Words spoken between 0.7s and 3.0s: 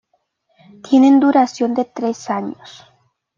Tiene duración de tres años.